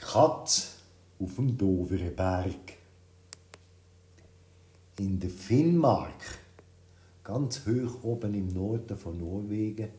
Katz 0.00 0.78
auf 1.20 1.36
dem 1.36 1.56
Doverenberg. 1.56 2.74
In 4.98 5.20
der 5.20 5.30
Finnmark, 5.30 6.38
ganz 7.22 7.60
hoch 7.66 8.02
oben 8.02 8.34
im 8.34 8.48
Norden 8.48 8.96
von 8.96 9.18
Norwegen, 9.18 9.90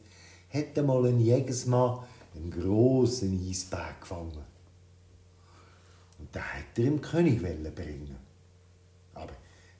hat 0.49 0.77
einmal 0.77 1.05
ein 1.05 1.19
Jägersmann 1.19 1.99
einen 2.35 2.51
grossen 2.51 3.47
Eisberg 3.47 4.01
gefangen. 4.01 4.43
Und 6.19 6.35
da 6.35 6.41
hat 6.41 6.77
er 6.77 6.83
dem 6.83 7.01
König 7.01 7.41
bringen. 7.41 8.17
Aber 9.13 9.33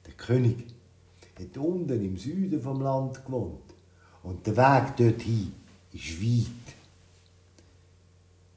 der 0.06 0.14
König 0.14 0.66
hat 1.38 1.56
unten 1.56 2.04
im 2.04 2.16
Süden 2.16 2.60
vom 2.60 2.80
Land 2.80 3.24
gewohnt. 3.24 3.74
Und 4.22 4.46
der 4.46 4.56
Weg 4.56 4.96
dorthin 4.96 5.52
ist 5.92 6.22
weit. 6.22 6.74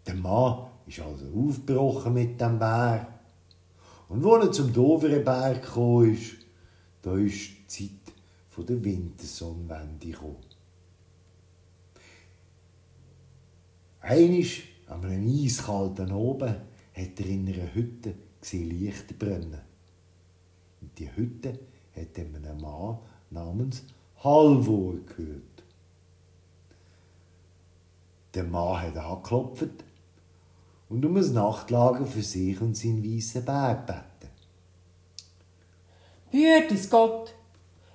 Der 0.08 0.16
Mann 0.16 0.68
ist 0.88 1.00
also 1.00 1.26
aufgebrochen 1.36 2.14
mit 2.14 2.40
dem 2.40 2.60
Bär. 2.60 3.08
Und 4.08 4.26
als 4.26 4.46
er 4.46 4.52
zum 4.52 4.74
Doverenberg 4.74 5.62
gekommen 5.62 6.14
ist, 6.14 6.38
da 7.02 7.16
ist 7.16 7.50
die 7.50 7.68
Zeit 7.68 8.70
der 8.70 8.84
Wintersonnenwende 8.84 10.08
gekommen. 10.08 10.38
Einisch, 14.00 14.70
an 14.88 15.04
einem 15.04 15.28
eiskalten 15.28 16.12
oben, 16.12 16.56
hat 16.94 17.20
er 17.20 17.26
in 17.26 17.48
einer 17.48 17.74
Hütte 17.74 18.14
gesehen 18.40 18.70
Lichter 18.70 19.16
brennen. 19.16 19.62
Und 20.82 20.98
die 20.98 21.14
Hütte 21.16 21.60
hat 21.96 22.18
einem 22.18 22.62
Mann 22.62 23.00
namens 23.32 23.84
Halvor 24.24 24.94
gehört. 25.06 25.64
Der 28.34 28.44
Mann 28.44 28.82
hat 28.82 28.98
angeklopft 28.98 29.84
und 30.90 31.06
um 31.06 31.18
ein 31.18 31.34
Nachtlager 31.34 32.06
für 32.06 32.22
sich 32.22 32.60
und 32.62 32.78
seinen 32.78 33.04
weißen 33.04 33.44
Berg 33.44 33.86
beten. 33.86 34.30
Behütes 36.32 36.90
Gott, 36.90 37.34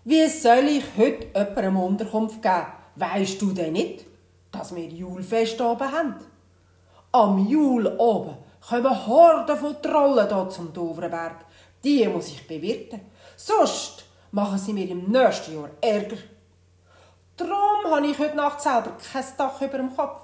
wie 0.04 0.26
soll 0.28 0.68
ich 0.68 0.84
heute 0.96 1.26
jemandem 1.34 1.76
Unterkunft 1.76 2.42
geben? 2.42 2.66
Weisst 2.96 3.40
du 3.40 3.52
denn 3.52 3.74
nicht, 3.74 4.06
dass 4.50 4.74
wir 4.74 4.86
Julfest 4.86 5.60
oben 5.60 5.92
haben? 5.92 6.14
Am 7.12 7.46
Jul 7.46 7.86
oben 7.98 8.36
kommen 8.66 9.06
Horden 9.06 9.56
von 9.56 9.82
Trollen 9.82 10.28
hier 10.28 10.48
zum 10.48 10.72
Doverberg. 10.72 11.44
Die 11.82 12.06
muss 12.08 12.28
ich 12.28 12.46
bewirten. 12.46 13.00
Sonst 13.36 14.04
machen 14.32 14.58
sie 14.58 14.72
mir 14.72 14.88
im 14.88 15.10
nächsten 15.10 15.54
Jahr 15.54 15.70
Ärger. 15.80 16.18
Darum 17.36 17.90
habe 17.90 18.06
ich 18.06 18.18
heute 18.18 18.36
Nacht 18.36 18.60
selber 18.60 18.96
kein 19.12 19.24
Dach 19.36 19.60
über 19.60 19.78
dem 19.78 19.94
Kopf. 19.96 20.22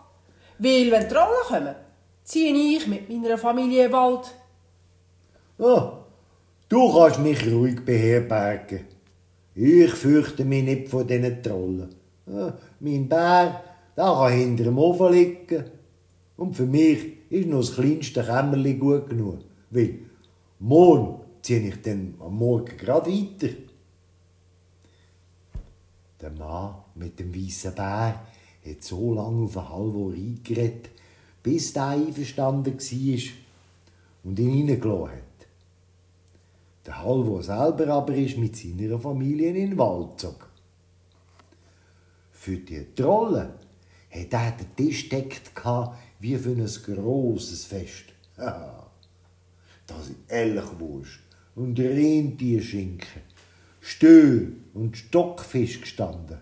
Weil, 0.58 0.91
wenn 0.91 1.08
Trollen 1.08 1.46
kommen, 1.48 1.74
ziehe 2.27 2.77
ich 2.77 2.86
mit 2.86 3.08
meiner 3.08 3.38
Familie 3.38 3.86
in 3.86 3.91
den 3.91 3.92
Wald. 3.92 4.34
Oh, 5.58 5.92
du 6.69 6.92
kannst 6.92 7.20
mich 7.20 7.46
ruhig 7.50 7.82
beherbergen. 7.84 8.80
Ich 9.55 9.92
fürchte 9.92 10.44
mich 10.44 10.64
nicht 10.64 10.88
vor 10.88 11.04
diesen 11.04 11.42
Trollen. 11.42 11.94
Oh, 12.27 12.52
mein 12.80 13.08
Bär, 13.08 13.62
der 13.97 14.04
kann 14.04 14.32
hinter 14.32 14.64
dem 14.64 14.77
Ofen 14.77 15.12
liegen. 15.12 15.64
Und 16.36 16.54
für 16.54 16.66
mich 16.66 17.30
ist 17.30 17.48
noch 17.48 17.60
das 17.60 17.77
kleinste 17.77 18.22
Kämmerli 18.22 18.74
gut 18.74 19.08
genug. 19.08 19.38
Weil 19.70 20.00
morgen 20.58 21.20
ziehe 21.41 21.69
ich 21.69 21.80
dann 21.80 22.14
am 22.20 22.36
Morgen 22.36 22.77
gerade 22.77 23.10
weiter. 23.10 23.54
Der 26.20 26.30
Mann 26.32 26.74
mit 26.97 27.19
dem 27.19 27.34
weißen 27.34 27.74
Bär 27.74 28.20
hat 28.66 28.82
so 28.82 29.14
lange 29.14 29.44
auf 29.44 29.52
den 29.52 29.69
Halvor 29.69 30.12
eingeredet, 30.12 30.91
bis 31.47 31.72
der 31.72 31.86
einverstanden 31.91 32.75
war 32.75 33.22
und 34.25 34.39
ihn 34.41 34.69
reingelassen 34.69 35.11
hat. 35.11 35.47
Der 36.84 37.05
Halvor 37.05 37.41
selber 37.41 37.86
aber 37.86 38.16
ist 38.16 38.36
mit 38.36 38.56
seiner 38.56 38.98
Familie 38.98 39.50
in 39.50 39.54
den 39.54 39.78
Wald 39.78 40.10
gezogen. 40.10 40.44
Für 42.32 42.56
die 42.56 42.84
Trollen 42.97 43.50
hat 44.10 44.32
er 44.32 44.53
den 44.59 44.75
Tisch 44.76 45.09
deckt 45.09 45.53
wie 46.19 46.37
für 46.37 46.50
ein 46.50 46.69
grosses 46.84 47.65
Fest. 47.65 48.06
da 48.37 50.03
sind 50.03 50.19
Elchwurst 50.26 51.20
und 51.54 51.78
Rentierschinken, 51.78 53.22
Stö 53.81 54.49
und 54.75 54.97
Stockfisch 54.97 55.81
gestanden. 55.81 56.38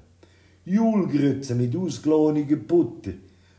Julgrütze 0.65 1.55
mit 1.55 1.77
ausgelohniger 1.77 2.57
Butter, 2.57 3.13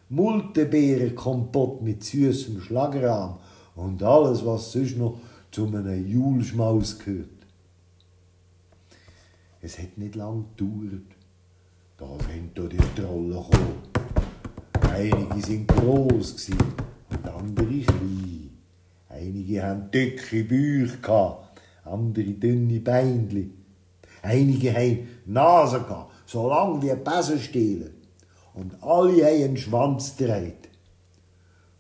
Multenbeerenkompott 0.10 1.82
mit 1.82 2.04
süßem 2.04 2.62
Schlagrahm 2.62 3.40
und 3.76 4.04
alles, 4.04 4.46
was 4.46 4.72
sonst 4.72 4.98
noch 4.98 5.18
zu 5.52 5.66
einem 5.66 6.08
Julschmaus 6.08 7.00
gehört. 7.00 7.30
Es 9.62 9.80
hat 9.80 9.98
nicht 9.98 10.16
lang 10.16 10.46
gedauert. 10.56 11.16
Da 11.98 12.06
sind 12.30 12.56
da 12.56 12.64
die 12.68 12.78
Trollen 12.96 13.32
gekommen. 13.32 13.96
Einige 14.94 15.42
sind 15.42 15.68
gross 15.68 16.50
und 17.10 17.28
andere 17.28 17.66
klein. 17.66 18.50
Einige 19.10 19.64
haben 19.64 19.90
dicke 19.90 20.44
Bücher, 20.44 21.50
andere 21.84 22.32
dünne 22.34 22.80
Beinli. 22.80 23.50
Einige 24.22 24.74
haben 24.74 25.08
Nase 25.26 25.80
gehabt, 25.80 26.12
so 26.26 26.48
lang 26.48 26.82
wie 26.82 26.94
Besenstiele. 26.94 27.95
Und 28.56 28.82
alle 28.82 29.26
haben 29.26 29.44
einen 29.44 29.58
Schwanz 29.58 30.16
gedreht. 30.16 30.70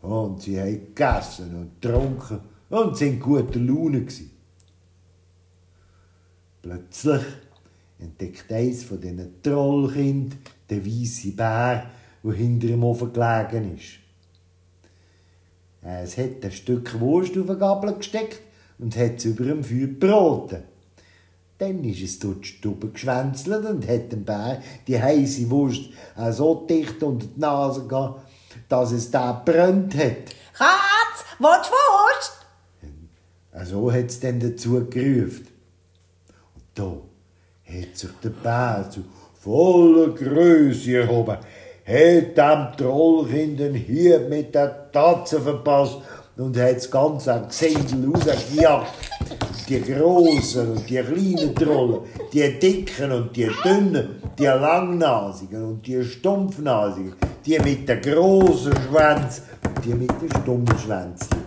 Und 0.02 0.42
sie 0.42 0.60
haben 0.60 0.94
gegessen 0.94 1.56
und 1.56 1.82
getrunken 1.82 2.42
und 2.70 2.98
sind 2.98 3.20
guter 3.20 3.60
Laune 3.60 4.02
gewesen. 4.02 4.32
Plötzlich 6.62 7.24
entdeckt 7.98 8.52
eins 8.52 8.84
von 8.84 9.00
diesen 9.00 9.42
Trollkind 9.42 10.36
den 10.70 10.86
weißen 10.86 11.36
Bär, 11.36 11.90
der 12.24 12.34
hinter 12.34 12.68
dem 12.68 12.84
Ofen 12.84 13.14
gelegen 13.14 13.78
ist. 13.78 14.00
Es 15.82 16.18
hat 16.18 16.44
ein 16.44 16.52
Stück 16.52 17.00
Wurst 17.00 17.38
auf 17.38 17.46
den 17.46 17.60
Gabel 17.60 17.94
gesteckt 17.94 18.42
und 18.80 18.98
hat 18.98 19.18
es 19.18 19.26
über 19.26 19.46
dem 19.46 19.64
Feuer 19.64 19.88
gebraten. 19.88 20.64
Dann 21.58 21.84
ist 21.86 22.02
es 22.02 22.20
durch 22.20 22.42
die 22.42 22.48
Stube 22.48 22.90
geschwänzelt 22.90 23.66
und 23.66 23.88
hat 23.88 24.12
dem 24.12 24.26
Bär 24.26 24.62
die 24.88 25.02
heiße 25.02 25.50
Wurst 25.50 25.90
so 26.32 26.66
dicht 26.70 27.02
unter 27.02 27.26
die 27.26 27.40
Nase 27.40 27.88
gehabt, 27.88 28.28
dass 28.68 28.92
es 28.92 29.10
da 29.10 29.32
brennt 29.46 29.96
hat. 29.96 30.36
Katz, 30.54 31.24
willst 31.40 31.70
du 31.70 31.74
Wurst? 31.74 32.46
So 33.70 33.90
hat 33.92 34.08
es 34.08 34.20
dann 34.20 34.40
dazu 34.40 34.86
gerufen. 34.90 35.48
Und 36.56 36.64
da 36.74 36.98
hat 37.74 37.98
sich 37.98 38.12
der 38.22 38.30
Bär 38.30 38.90
zu 38.92 39.06
voller 39.40 40.14
Größe 40.14 40.98
erhoben, 40.98 41.38
hat 41.38 42.38
dem 42.38 42.78
Trollkind 42.78 43.60
den 43.60 43.76
Hieb 43.76 44.28
mit 44.28 44.54
der 44.54 44.92
Tatze 44.92 45.40
verpasst 45.40 46.00
und 46.36 46.58
hat 46.58 46.76
das 46.76 46.92
ganze 46.92 47.46
Gesindel 47.48 48.12
rausgejagt. 48.12 48.92
Die 49.68 49.82
grossen 49.82 50.72
und 50.72 50.90
die 50.90 51.02
kleinen 51.02 51.56
Trollen, 51.56 52.02
die 52.32 52.60
dicken 52.60 53.12
und 53.12 53.36
die 53.36 53.50
dünnen, 53.64 54.22
die 54.38 54.44
langnasigen 54.44 55.64
und 55.64 55.88
die 55.88 56.04
stumpfnasigen, 56.04 57.14
die 57.46 57.58
mit 57.60 57.90
den 57.90 58.02
grossen 58.02 58.74
Schwänzen 58.74 59.44
und 59.64 59.86
die 59.86 59.94
mit 59.94 60.22
den 60.22 60.30
stummen 60.30 60.78
Schwänzen. 60.78 61.46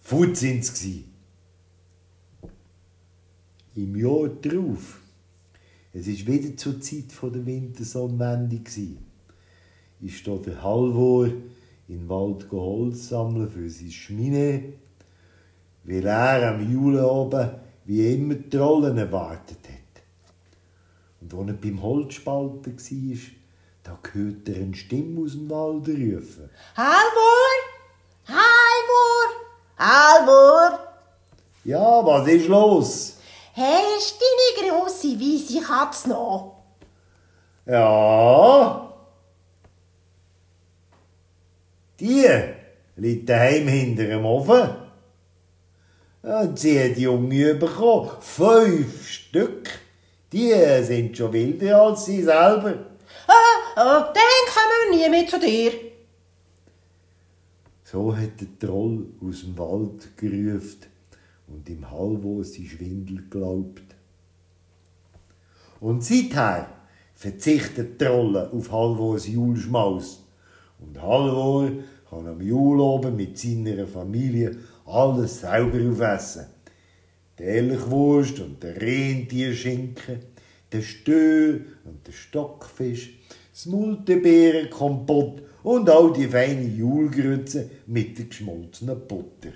Fut 0.00 0.36
sind 0.36 0.64
sie. 0.64 1.04
Im 3.74 3.96
Jahr 3.96 4.28
darauf, 4.28 5.00
es 5.92 6.06
ist 6.06 6.26
wieder 6.26 6.56
zur 6.56 6.80
Zeit 6.80 7.04
der 7.22 7.46
Wintersonnenwende, 7.46 8.60
ist 10.00 10.26
da 10.26 10.36
der 10.36 10.62
Halvor 10.62 11.26
in 11.88 12.00
den 12.00 12.08
Wald 12.08 12.50
Holz 12.50 13.08
sammeln 13.08 13.48
für 13.48 13.70
sein 13.70 13.90
Schmine, 13.90 14.62
weil 15.84 16.06
er 16.06 16.50
am 16.50 16.72
Jule 16.72 17.06
oben 17.06 17.50
wie 17.84 18.14
immer 18.14 18.34
die 18.34 18.48
Trollen 18.48 18.98
erwartet 18.98 19.58
hat. 19.64 20.02
Und 21.20 21.34
als 21.34 21.48
er 21.48 21.54
beim 21.54 21.82
Holzspalten 21.82 22.76
war, 22.76 23.18
da 23.82 23.98
hört 24.12 24.48
er 24.48 24.56
eine 24.56 24.74
Stimme 24.74 25.24
aus 25.24 25.32
dem 25.32 25.50
Wald 25.50 25.88
rufen. 25.88 26.50
Halvor! 26.76 27.52
Halvor! 28.28 29.28
Halvor! 29.78 30.78
Ja, 31.64 32.04
was 32.06 32.28
ist 32.28 32.48
los? 32.48 33.16
Hast 33.54 34.20
du 34.20 34.24
deine 34.64 34.70
grosse 34.70 35.20
weisse 35.20 35.60
Katze 35.60 36.08
noch? 36.08 36.62
Ja. 37.66 38.92
Die 42.00 42.26
liegt 42.96 43.28
daheim 43.28 43.68
hinter 43.68 44.04
dem 44.04 44.24
Ofen. 44.24 44.81
Und 46.22 46.58
sie 46.58 46.78
hat 46.78 46.98
Junge 46.98 47.54
bekommen. 47.56 48.10
Fünf 48.20 49.08
Stück. 49.08 49.68
Die 50.32 50.54
sind 50.82 51.16
schon 51.16 51.32
wilder 51.32 51.82
als 51.82 52.06
sie 52.06 52.22
selber. 52.22 52.74
Ah, 53.26 53.76
ah, 53.76 54.12
dann 54.14 54.44
kommen 54.46 54.90
wir 54.90 54.98
nie 54.98 55.10
mehr 55.10 55.26
zu 55.26 55.38
dir. 55.38 55.72
So 57.84 58.16
hat 58.16 58.40
der 58.40 58.58
Troll 58.58 59.04
aus 59.20 59.42
dem 59.42 59.58
Wald 59.58 60.16
gerufen 60.16 60.86
und 61.48 61.68
im 61.68 61.90
Halvo 61.90 62.42
sein 62.42 62.64
Schwindel 62.64 63.24
glaubt. 63.28 63.82
Und 65.80 66.02
seither 66.02 66.68
verzichtet 67.14 68.00
die 68.00 68.04
Trolle 68.04 68.50
auf 68.50 68.72
Halvors 68.72 69.26
Julschmaus. 69.26 70.24
Und 70.78 71.02
Halvor 71.02 71.70
kann 72.08 72.26
am 72.26 72.40
Jul 72.40 72.80
oben 72.80 73.16
mit 73.16 73.36
seiner 73.36 73.86
Familie 73.86 74.56
alles 74.86 75.40
selber 75.40 75.90
aufessen. 75.90 76.46
Die 77.38 77.44
Elchwurst 77.44 78.40
und 78.40 78.62
der 78.62 78.80
Rentierschinken, 78.80 80.18
der 80.70 80.82
Stö 80.82 81.60
und 81.84 82.06
der 82.06 82.12
Stockfisch, 82.12 83.18
das 83.52 83.66
Multebeerenkompott 83.66 85.42
und 85.62 85.88
all 85.88 86.12
die 86.12 86.26
feinen 86.26 86.76
Julgrütze 86.76 87.70
mit 87.86 88.18
der 88.18 88.26
geschmolzenen 88.26 89.06
Butter. 89.06 89.52